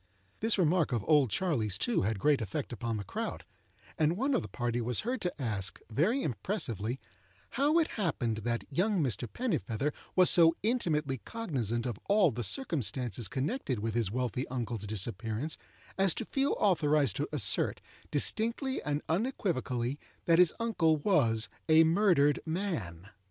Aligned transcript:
This 0.39 0.57
remark 0.57 0.91
of 0.91 1.05
"Old 1.07 1.29
Charley's," 1.29 1.77
too, 1.77 2.01
had 2.01 2.17
great 2.17 2.41
effect 2.41 2.73
upon 2.73 2.97
the 2.97 3.03
crowd; 3.03 3.43
and 3.99 4.17
one 4.17 4.33
of 4.33 4.41
the 4.41 4.47
party 4.47 4.81
was 4.81 5.01
heard 5.01 5.21
to 5.21 5.39
ask, 5.39 5.79
very 5.91 6.23
impressively, 6.23 6.97
"how 7.51 7.77
it 7.77 7.87
happened 7.89 8.37
that 8.37 8.63
young 8.71 9.03
Mr. 9.03 9.31
Pennifeather 9.31 9.93
was 10.15 10.31
so 10.31 10.55
intimately 10.63 11.19
cognizant 11.19 11.85
of 11.85 11.99
all 12.09 12.31
the 12.31 12.43
circumstances 12.43 13.27
connected 13.27 13.77
with 13.77 13.93
his 13.93 14.09
wealthy 14.09 14.47
uncle's 14.47 14.87
disappearance, 14.87 15.55
as 15.99 16.15
to 16.15 16.25
feel 16.25 16.57
authorized 16.59 17.15
to 17.17 17.29
assert, 17.31 17.79
distinctly 18.09 18.81
and 18.81 19.03
unequivocally, 19.07 19.99
that 20.25 20.39
his 20.39 20.51
uncle 20.59 20.97
was 20.97 21.47
'a 21.69 21.83
murdered 21.83 22.39
man. 22.43 23.07